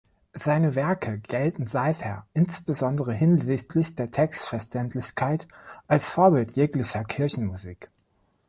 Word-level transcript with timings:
Seine 0.33 0.73
Werke 0.73 1.19
gelten 1.19 1.67
seither 1.67 2.25
insbesondere 2.33 3.13
hinsichtlich 3.13 3.93
der 3.93 4.09
Textverständlichkeit 4.09 5.47
als 5.85 6.09
Vorbild 6.09 6.55
jeglicher 6.55 7.03
Kirchenmusik. 7.03 7.87